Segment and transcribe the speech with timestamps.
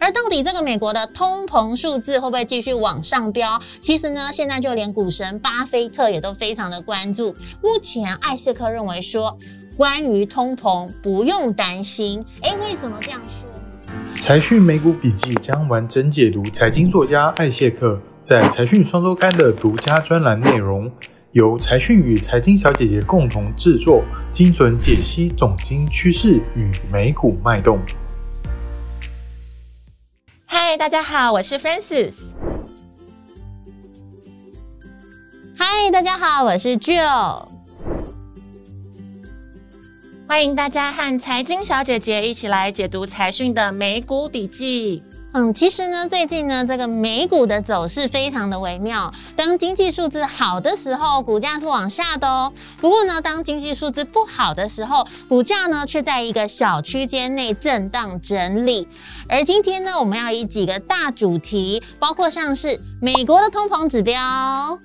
[0.00, 3.60] 而到底这个美国的通膨数字会不会继续往上飙？
[3.80, 7.34] 其实呢，现在就连股神巴菲特也都非常的关注。
[7.62, 9.38] 目前艾谢克认为说，
[9.76, 12.24] 关于通膨不用担心。
[12.40, 13.46] 诶，为什么这样说？
[14.16, 20.90] 财讯美股笔记将完整解读财经作家艾谢克在财讯双周刊的独家专栏内容，
[21.32, 27.78] 由财讯与财经小姐姐共同制作，精准解析总经趋势与美股脉动。
[30.70, 32.12] 嗨，大家好，我是 Francis。
[35.58, 37.48] 嗨，大家好，我是 Jill。
[40.28, 45.02] 欢迎大家和财经小姐姐一起来解读财讯的美股笔记。
[45.32, 49.08] 嗯，其实呢，最近呢，这个美股的走势非常的微妙。
[49.36, 52.52] 当经济数字好的时候，股价是往下的哦。
[52.80, 58.88] 不过呢，当经济数字不好的时候，股价呢却在一个小区间内震荡整理。
[59.28, 64.76] 而今天呢，我们要以几个大主题，包括像是美国的通膨指标、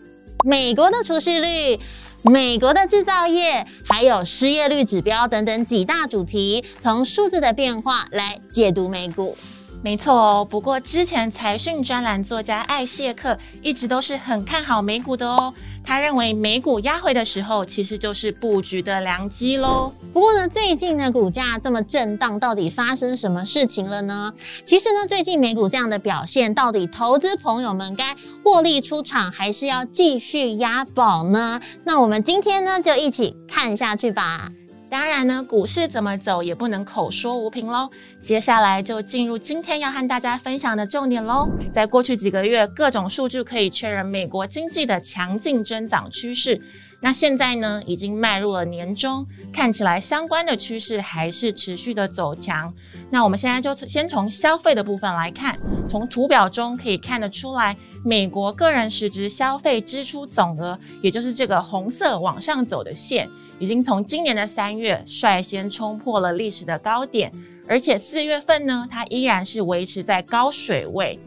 [0.46, 1.80] 美国的储蓄率。
[2.28, 9.38] 美国的制造业还有失业率指标等等几大主题，从数字的变化来解读美股。
[9.84, 15.54] 没错哦，不过之前财讯专栏作家艾谢克一直都是很看好美股的哦。
[15.84, 19.94] 他认为美股压回的时候，其实就是布局的良机喽。
[20.12, 24.34] 不过呢，最近呢，股价这么震荡，到底发生什么事情了呢？
[24.66, 31.62] 其实呢，最近美股这样的表现，到底投资朋友们该获利出场，还是要继续押宝呢？
[31.84, 34.50] 那我们今天呢，就一起看下去吧。
[34.96, 37.90] 当然呢，股市怎么走也不能口说无凭喽。
[38.18, 41.50] 接下来就进入今天要和大家分享的重点喽。
[41.74, 46.62] 在过去几个月，各种数据可以确认美国经济的强劲增长趋势。
[47.02, 52.74] 那现在呢，已经迈入了年中，看起来相关的趋势还是持续的走强。
[53.10, 63.30] 那我们现在就先从消费的部分来看，从图表中可以看得出来，美国个人实质消费支出总额，也就是这个红色往上走的线。
[63.60, 67.32] 已经从今年的三月率先冲破了历史的高点，
[67.68, 71.20] 而且四月份呢，它依然是维持在高水位。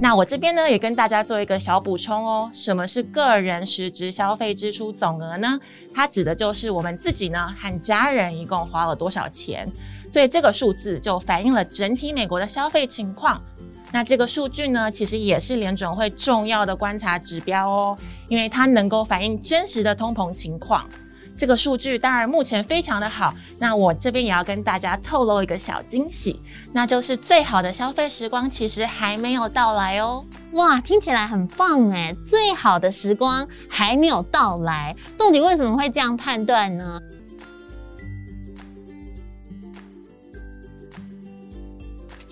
[0.00, 2.50] 那我这边呢，也跟大家做一个小补充哦。
[2.52, 5.58] 什么是个人实质消费支出总额呢？
[5.94, 9.70] 它指的就是我们自己呢和家人一共花了多少钱，
[10.10, 13.40] 所以这个数字就反映了整体美国的消费情况。
[13.92, 20.86] 那这个数据呢，其实也是联准会重要的观察指标哦，因为它能够反映真实的通膨情况。
[21.36, 26.40] 这个数据当然目前非常的好，那我这边也要跟大家透露一个小惊喜，
[26.72, 30.24] 那就是最好的消费时光其实还没有到来哦。
[30.52, 37.00] 哇，听起来很棒哎，最好的时光还没有到来，到底为什么会这样判断呢？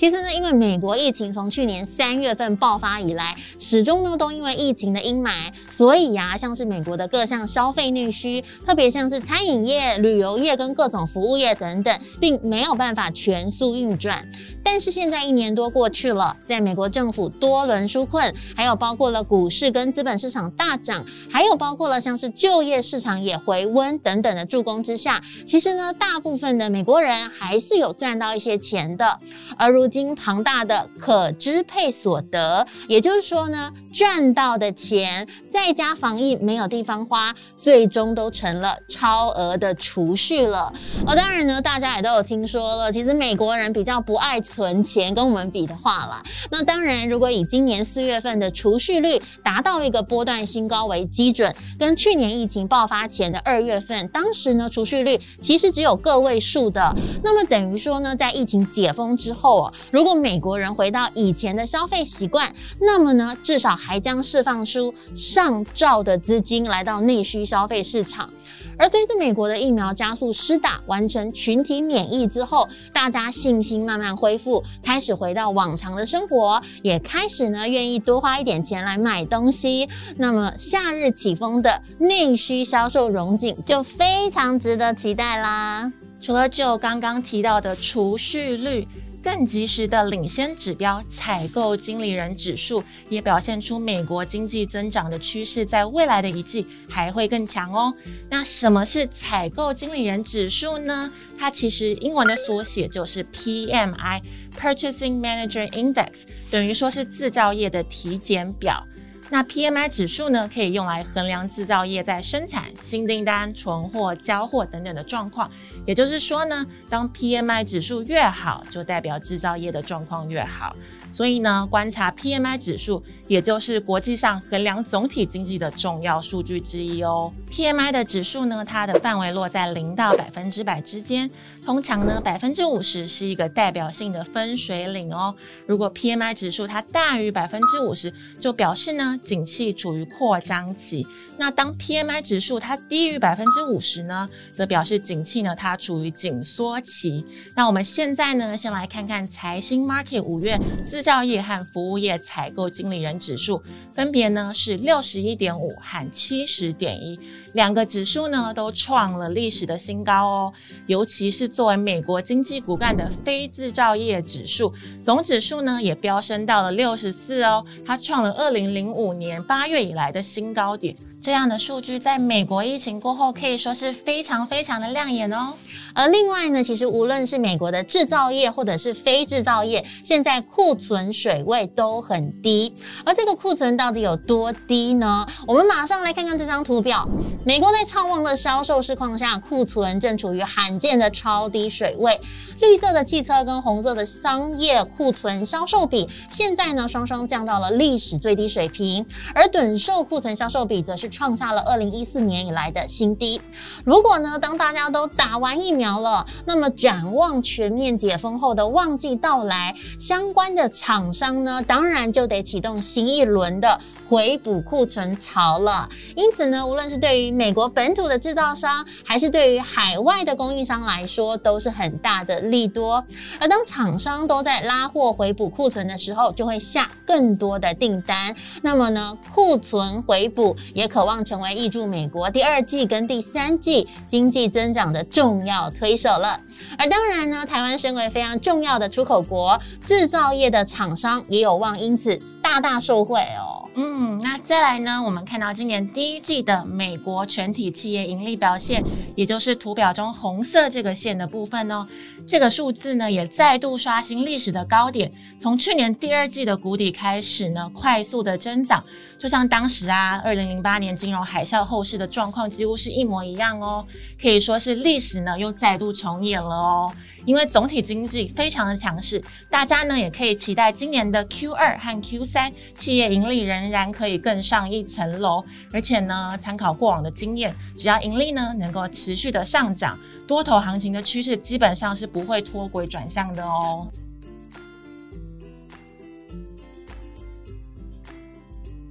[0.02, 5.30] 其实呢，因为美国疫情从去年三月份爆发以来，始终呢都因为疫情的阴霾，
[5.70, 14.26] 所以呀、像是美国的各项消费内需，特别像是餐饮业、旅游业跟各种服务业等等，并没有办法全速运转。
[14.64, 29.16] 但是现在一年多过去了，在美国政府多轮纾困，还有包括了股市跟资本市场大涨，还有包括了像是就业市场也回温等等的助攻之下，其实呢，大部分的美国人还是有赚到一些钱的，
[29.56, 29.91] 而如。
[29.92, 40.72] 经庞大的可支配所得，也就是说呢，赚到的钱在家防疫没有地方花，最终都成了超额的储蓄了。
[41.06, 59.72] 哦、当然呢，大家也都有听说了，其实美国人比较不爱存钱，跟我们比的话啦，那当然，如果以今年四月份的储蓄率达到一个波段新高为基准，跟去年疫情爆发前的二月份，当时呢储蓄率其实只有个位数的，那么等于说呢，在疫情解封之后啊。
[59.90, 68.30] 如果美国人回到以前的消费习惯，那么呢，至少还将释放出上上兆的资金来到内需消费市场。
[68.78, 79.88] 而随着美国的疫苗加速施打，完成群体免疫之后，大家信心慢慢恢复，开始回到往常的生活，也开始呢愿意多花一点钱来买东西。
[80.16, 85.92] 那么夏日起风的内需销售荣景就非常值得期待啦。
[86.20, 88.86] 除了就刚刚提到的储蓄率。
[89.22, 97.94] 更及时的领先指标采购经理人指数也表现出美国经济增长的趋势，在未来的一季还会更强哦。
[98.28, 101.10] 那什么是采购经理人指数呢？
[101.38, 108.84] 它其实英文的缩写就是 PMI（Purchasing Manager Index），等于说是制造业的体检表。
[109.30, 115.50] 那 PMI 指数呢，可以用来衡量制造业在生产、新订单、存货、交货等等的状况。
[115.86, 120.76] 也就是说呢，当 PMI 指数越好，就代表制造业的状况越好。
[121.10, 123.02] 所以呢，观察 PMI 指数，
[123.32, 127.32] 也就是国际上衡量总体经济的重要数据之一哦。
[127.50, 131.30] PMI 的指数呢，它的范围落在零到百分之百之间。
[131.64, 135.34] 通常呢，百分之五十是一个代表性的分水岭哦。
[135.64, 141.06] 如果 PMI 指数它大于百分之五十，就表示呢，景气处于扩张期。
[141.38, 147.24] 那当 PMI 指数它低于百分之五十呢，则表示景气呢，它处于紧缩期。
[147.54, 153.62] 那我们现在呢，先来看看财新 Market 五月制造业和服务业采购经理人指数，
[153.94, 157.18] 分别呢是六十一点五和七十点一。
[157.54, 160.52] 两个指数呢都创了历史的新高哦，
[160.86, 164.72] 尤其是作为美国经济骨干的非制造业指数，
[165.04, 170.96] 总指数呢也飙升到了六十四哦，它创了二零零五年八月以来的新高点。
[171.22, 175.54] 这样的数据在美国疫情过后可以说是非常非常的亮眼哦。
[175.94, 182.74] 而另外呢，其实无论是美国的制造业或者是非制造业，现在库存水位都很低。
[183.04, 185.24] 而这个库存到底有多低呢？
[185.46, 187.08] 我们马上来看看这张图表。
[187.46, 192.18] 美国在畅旺的销售市况下，库存正处于罕见的超低水位。
[192.60, 199.04] 绿色的汽车跟红色的商业库存销售比，现在呢双双降到了历史最低水平，
[199.34, 203.40] 而短售库存销售比则是创下了二零一四年以来的新低。
[203.84, 213.78] 如果呢当大家都打完疫苗了，那么展望全面解封后的旺季到来，相关的厂商呢当然就得启动新一轮的
[214.08, 215.88] 回补库存潮了。
[216.16, 223.04] 因此呢，无论是对于美国本土的制造商，还是对于海外的供应商来说，都是很大的利多，
[223.38, 228.34] 而当厂商都在拉货回补库存的时候，就会下更多的订单。
[228.62, 236.38] 那么呢，库存回补也可渴望成为挹注美国第二季跟第三季经济增长的重要推手了。
[236.78, 243.61] 而当然呢，台湾身为非常重要的出口国，制造业的厂商也有望因此大大受惠哦。
[243.74, 245.02] 嗯，那再来呢？
[245.02, 248.84] 我们看到今年第一季的美国全体企业盈利表现，
[249.16, 251.86] 也就是图表中红色这个线的部分哦。
[252.26, 255.10] 这个数字呢，也再度刷新历史的高点。
[255.40, 258.84] 从去年第二季的谷底开始呢，快速的增长，
[259.18, 263.86] 就像当时啊，二零零八年金融海啸后市的状况几乎是一模一样哦。
[264.20, 266.92] 可以说是历史呢又再度重演了哦。
[267.24, 275.44] 因为总体经济非常的强势，大家呢也可以期待今年的 Q 二和 Q 三企业盈利仍然可以更上一层楼。
[275.72, 283.86] 而且呢，参考过往的经验，只要盈利呢能够持续的上涨，多头行情的趋势基本上是不会脱轨转向的哦。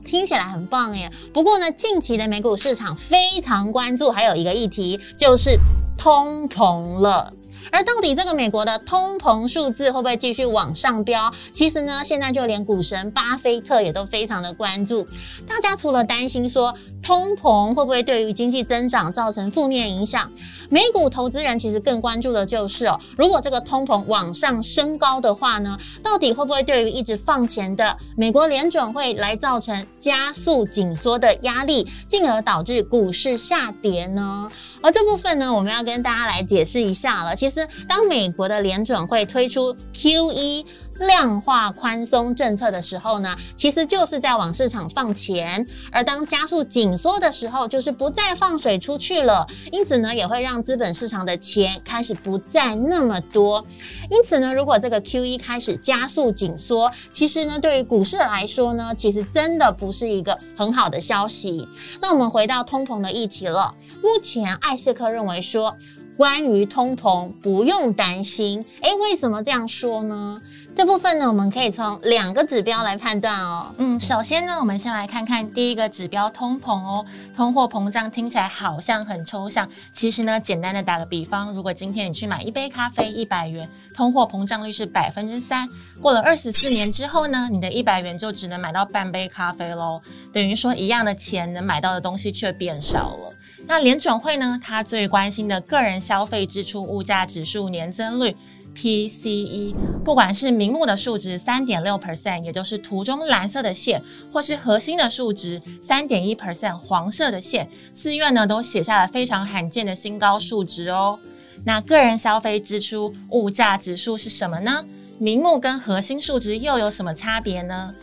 [0.03, 1.09] 听起来很棒耶！
[1.33, 5.57] 不过呢，近期的美股市场非常关注，还有一个议题就是
[5.97, 7.33] 通膨了。
[7.71, 11.31] 而到底这个美国的通膨数字会不会继续往上飙？
[11.51, 15.07] 其实呢，现在就连股神巴菲特也都非常的关注。
[15.47, 20.29] 大家除了担心说通膨会不会对于经济增长造成负面影响，
[20.69, 34.51] 美股投资人其实更关注的就是哦，如果这个通膨往上升高的话呢，到底会不会对于一直放钱的美国联准会来造成加速紧缩的压力，进而导致股市下跌呢？
[34.81, 37.35] 而这部分呢，我们要跟大家来解释一下了。
[37.35, 40.65] 其实，当美国的联准会推出 QE
[41.01, 49.45] 量化宽松政策的时候呢，其实就是在往市场放钱；而当加速紧缩的时候，就是不再放水出去了。
[49.71, 53.65] 因此呢，也会让资本市场的钱开始不再那么多。
[54.09, 61.67] 因此呢，如果这个 QE 开始加速紧缩，其实呢，对于股市来说呢，其实真的不是一个很好的消息。
[61.99, 63.73] 那我们回到通膨的议题了。
[64.01, 65.75] 目前艾斯克认为说，
[66.15, 68.63] 关于通膨不用担心。
[68.81, 70.39] 诶，为什么这样说呢？
[70.81, 73.71] 这部分呢，我们可以从两个指标来判断哦。
[73.77, 77.05] 嗯，首先呢，我们先来看看第一个指标通膨哦。
[77.37, 85.69] 通货膨胀听起来好像很抽象，其实呢，简单的打个比方，如果今天你去买一杯咖啡一百元，通货膨胀率是百分之三，
[86.01, 90.01] 过了二十四年之后呢，你的一百元就只能买到半杯咖啡喽。
[90.33, 93.31] 等于说，一样的钱能买到的东西却变少了。
[93.67, 98.35] 那联准会呢，它最关心的个人消费支出物价指数年增率。
[98.75, 99.73] PCE，
[100.03, 104.01] 不管是名目的数值三点六 percent，也就是图中蓝色的线，
[104.31, 111.19] 或是核心的数值三点一 percent，黄色的线，四月呢都写下了非常罕见的新高数值哦。
[111.63, 114.83] 那个人消费支出物价指数是什么呢？
[115.19, 117.93] 名目跟核心数值又有什么差别呢？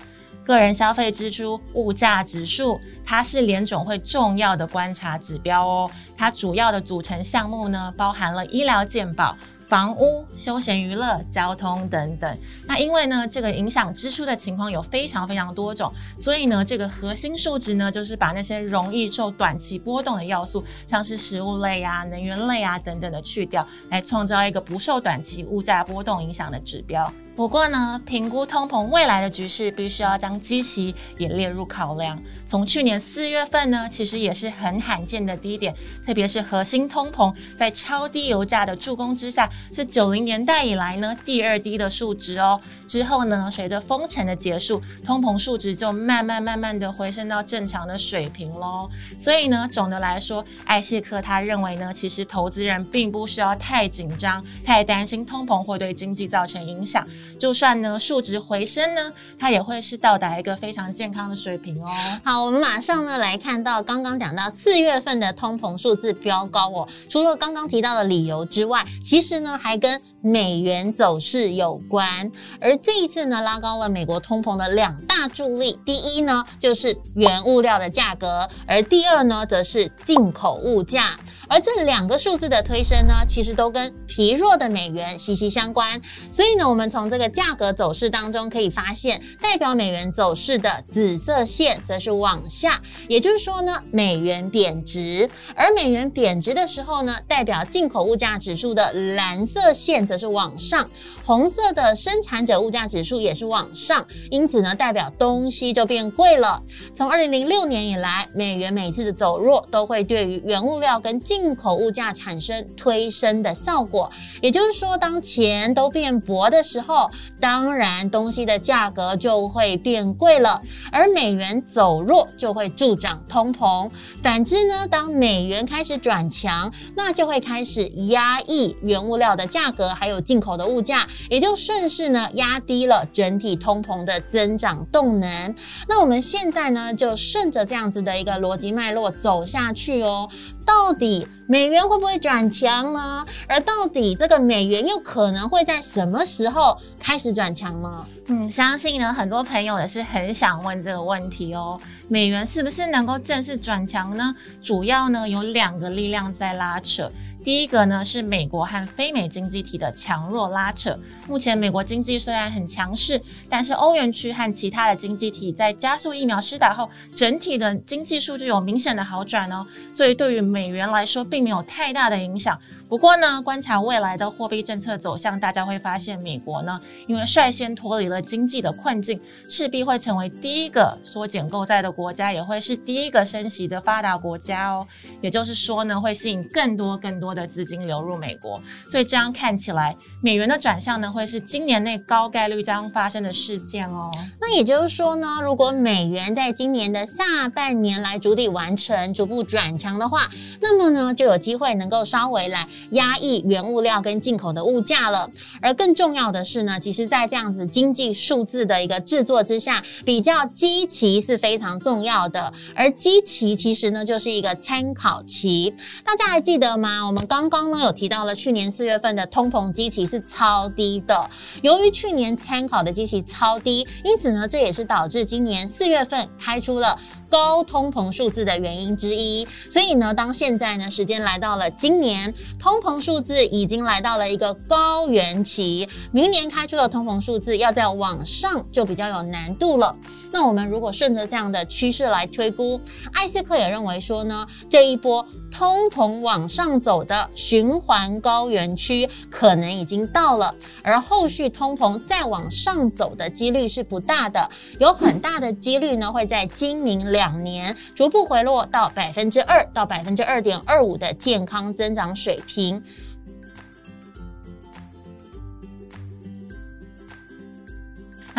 [0.44, 5.90] 个人消费支出物价指数，它是联总会重要的观察指标哦。
[6.16, 9.36] 它主要的组成项目呢，包含了医疗健保。
[9.68, 12.38] 房屋、休闲娱乐、交通等等。
[12.66, 27.12] 那因为呢，这个影响支出的情况有非常非常多种，所以呢，这个核心数值呢，就是把那些容易受短期波动的要素，像是食物类啊、能源类啊等等的去掉，来创造一个不受短期物价波动影响的指标。
[27.38, 32.20] 不过呢，评估通膨未来的局势，必须要将基期也列入考量。
[32.48, 35.72] 从去年四月份呢，其实也是很罕见的低点，
[36.04, 42.60] 特别是核心通膨在超低油价的助攻之下，是九零年代以来呢第二低的数值哦。
[42.88, 48.90] 之后呢，随着封城的结束，通膨数值就慢慢慢慢的回升到正常的水平喽。
[49.16, 57.06] 所以呢，总的来说，艾谢克他认为呢，其实投资人并不需要太紧张、太担心通膨会对经济造成影响。
[57.38, 61.88] 就算呢数值回升呢，它也会是到达一个非常健康的水平哦。
[62.24, 66.88] 好，我们马上呢来看到刚刚讲到四月份的通膨数字飙高哦。
[67.08, 72.30] 除了刚刚提到的理由之外，其实呢还跟美元走势有关。
[72.60, 81.14] 而这一次呢拉高了美国通膨的两大助力，第一呢就是原物料的价格，而第二呢则是进口物价。
[81.50, 85.98] 而这两个数字的推升呢，其实都跟疲弱的美元息息相关。
[86.30, 95.28] 所以呢，我们从这这个价格走势当中可以发现，代表美元走势的紫色线则是往下，也就是说呢，美元贬值。
[95.56, 100.88] 而美元贬值的时候呢，代表进口物价指数的蓝色线则是往上，
[101.24, 104.06] 红色的生产者物价指数也是往上。
[104.30, 106.62] 因此呢，代表东西就变贵了。
[106.96, 114.08] 从二零零六年以来，美元每次的走弱都会对于原物料跟进口物价产生推升的效果，
[114.40, 117.07] 也就是说，当钱都变薄的时候，
[117.40, 120.60] 当然东西的价格就会变贵了，
[120.90, 123.90] 而美元走弱就会助长通膨。
[124.22, 135.54] 反之呢，当美元开始转强，那就会开始压抑原物料的价格，还有进口的物价，也就顺势呢压低了整体通膨的增长动能。
[135.88, 140.28] 那我们现在呢，就顺着这样子的一个逻辑脉络走下去哦。
[140.68, 143.24] 到底美元会不会转强呢？
[143.46, 148.06] 而到底这个美元又可能会在什么时候开始转强呢？
[148.26, 151.80] 嗯，相信呢，很多朋友也是很想问这个问题哦。
[152.06, 154.34] 美元是不是能够正式转强呢？
[154.62, 157.10] 主要呢有两个力量在拉扯。
[157.48, 160.94] 第一个呢是美国和非美经济体的强弱拉扯。
[161.26, 169.66] 目前美国经济虽然很强势，但是欧元区和其他的经济体在加速疫苗施打后，整体的经济数据有明显的好转哦。
[169.90, 172.60] 所以对于美元来说，并没有太大的影响。
[172.88, 184.86] 不过呢，观察未来的货币政策走向，大家会发现，美国呢，因为率先脱离了经济的困境，势必会成为第一个缩减购债的国家，也会是第一个升息的发达国家哦。
[185.20, 188.58] 也就是说呢，会吸引更多更多的资金流入美国。
[188.90, 194.10] 所以这样看起来，美元的转向呢，会是今年内高概率将发生的事件哦。
[194.40, 200.26] 那也就是说呢，如果美元在今年的下半年来逐底完成，逐步转强的话，
[200.62, 202.66] 那么呢，就有机会能够稍微来。
[202.90, 205.30] 压抑原物料跟进口的物价了，
[205.60, 212.52] 而更重要的是呢，其实，在这样子经济数字的一个制作之下，比较基期是非常重要的。
[212.74, 215.74] 而基期其实呢，就是一个参考期。
[216.04, 217.06] 大家还记得吗？
[217.06, 221.28] 我们刚刚呢有提到了去年四月份的通膨基期是超低的。
[221.62, 226.98] 由于去年参考的基期超低，因此呢，这也是导致今年四月份开出了
[227.30, 229.46] 高通膨数字的原因之一。
[229.70, 239.96] 所以呢，当现在呢时间来到了今年，通膨数字已经来到了一个高原期，明年开出的通膨数字要再往上就比较有难度了。
[240.30, 242.80] 那我们如果顺着这样的趋势来推估，
[243.12, 262.82] 艾斯克也认为说呢，这一波通膨往上走的循环高原区可能已经到了，而后续通膨再往上走的几率是不大的，有很大的几率呢会在今明两年逐步回落到百分之二到百分之二点二五的健康增长水平。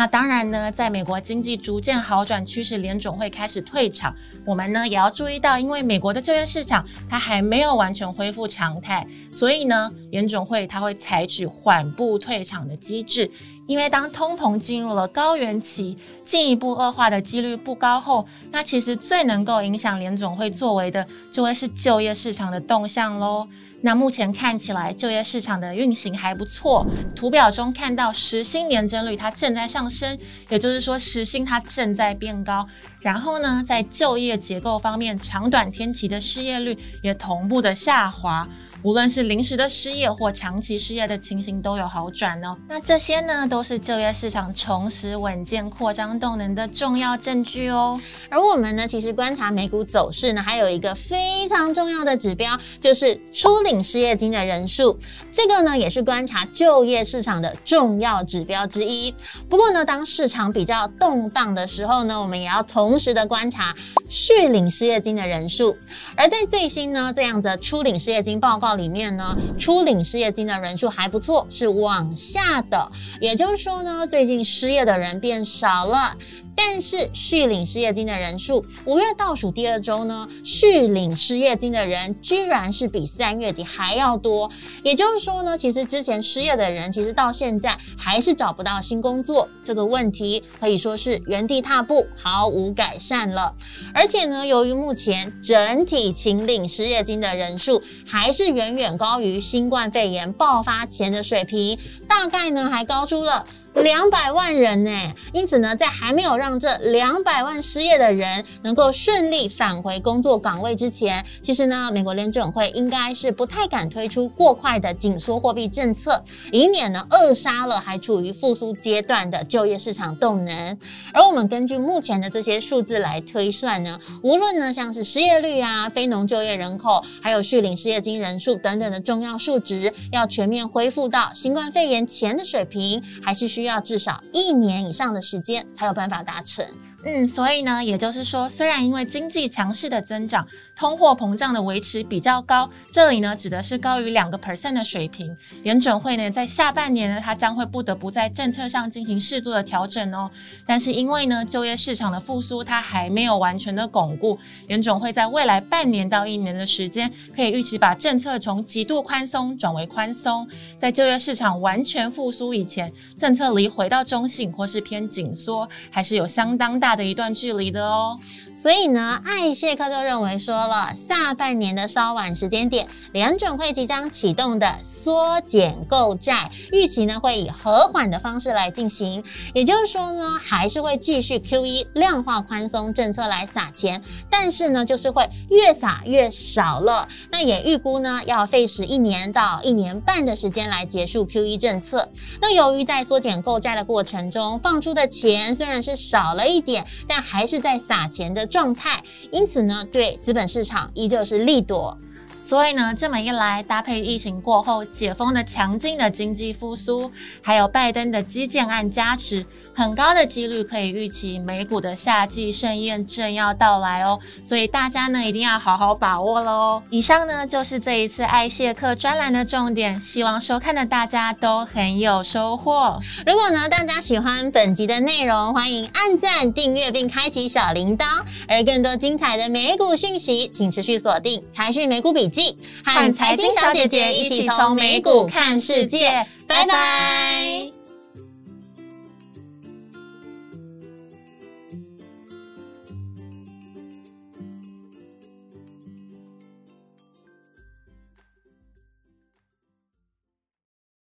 [0.00, 4.16] 那当然呢，在美国经济逐渐好转趋势，联总会开始退场。
[4.46, 13.30] 我们呢也要注意到，因为美国的就业市场它还没有完全恢复常态，所以呢，联总会它会采取缓步退场的机制。
[13.66, 23.46] 因为当通膨进入了高原期，进一步恶化的几率不高后，那其实最能够影响联总会作为的，就会是就业市场的动向喽。
[23.82, 30.18] 那目前看起来就业市场的运行还不错，图表中看到时薪年增率它正在上升，
[30.48, 32.66] 也就是说时薪它正在变高。
[33.00, 38.46] 然后呢，在就业结构方面，长短天期的失业率也同步的下滑。
[38.82, 42.56] 无论是临时的失业或长期失业的情形都有好转哦。
[42.66, 48.00] 那这些呢，都是就业市场重拾稳健扩张动能的重要证据哦。
[48.30, 54.98] 而我们呢，其实观察美股走势呢，还有一个非常重要的指标，就是初领失业金的人数。
[55.30, 59.14] 这个呢，也是观察就业市场的重要指标之一。
[59.46, 63.74] 不过呢，当市场比较动荡的时候呢，我们也要同时的观察
[64.08, 65.76] 续领失业金的人数。
[66.16, 68.69] 而在最新呢，这样的初领失业金报告。
[68.74, 76.16] 里面呢，初领失业金的人数还不错，是往下的，也就是说呢，最近失业的人变少了。
[76.54, 84.50] 但是续领失业金的人数，五月倒数第二周呢，续领失业金的人居然是比三月底还要多。
[84.82, 93.54] 也就是说呢，其实之前失业的人，其实到现在还是找不到新工作，这个问题可以说是原地踏步，毫无改善了。
[93.94, 103.46] 而且呢，由于目前整体请领失业金的人数还是远远高于新冠肺炎爆发前的水平，大概呢还高出了。
[103.74, 104.90] 两百万人呢，
[105.32, 120.76] 因此呢，在还没有让这两百万失业的人能够顺利返回工作岗位之前，其实呢，美国联准会应该是不太敢推出过快的紧缩货币政策，以免呢扼杀了还处于复苏阶段的就业市场动能。
[121.14, 133.59] 而我们根据目前的这些数字来推算呢，无论呢像是失业率啊、非农就业人口，还有续领失业金人数等等的重要数值，要全面恢复到新冠肺炎前的水平，还是需。
[133.60, 136.64] 需要至少一年以上的时间才有办法达成。
[137.04, 140.46] 嗯，所以呢，也就是说，虽然因为经济强势的增长，
[140.80, 145.36] 通货膨胀的维持比较高，这里呢指的是高于两个 percent 的水平。
[145.62, 150.30] 联准会呢在下半年呢，它将会不得不在政策上进行适度的调整哦。
[150.64, 160.48] 但是因为呢就业市场的复苏它还没有完全的巩固，联准会在未来半年到一年的时间，可以预期把政策从极度宽松转为宽松。
[160.78, 166.96] 在就业市场完全复苏以前，政策离回到中性或是偏紧缩，还是有相当大。
[167.00, 168.18] 的一段距离的哦。
[168.60, 187.08] 所以呢，艾谢克就认为说了，下半年的稍晚时间点，联准会即将启动的缩减购债，预期呢会以和缓的方式来进行，也就是说呢，还是会继续 QE 量化宽松政策来撒钱，但是呢，就是会越撒越少了。
[187.32, 192.06] 那也预估呢，要费时一年到一年半的时间来结束 QE 政策。
[192.42, 198.49] 那由于在缩减购债的过程中，放出的钱虽然是少了一点，但还是在撒钱的。
[198.50, 201.96] 状态，因此呢，对资本市场依旧是利多。
[202.42, 209.44] 所以呢，这么一来，搭配疫情过后解封的强劲的经济复苏，还有拜登的基建案加持。
[209.80, 216.82] 很高的几率可以预期美股的夏季盛宴正要到来哦，所以大家呢一定要好好把握了哦。
[216.90, 222.98] 以上呢就是这一次艾谢克专栏的重点，希望收看的大家都很有收获。
[223.24, 228.04] 如果呢大家喜欢本集的内容，欢迎按赞、订阅并开启小铃铛。
[228.46, 236.26] 而更多精彩的美股讯息，请持续锁定财讯美股笔记，和财经小姐姐一起从美股看世界。
[236.46, 237.79] 拜拜。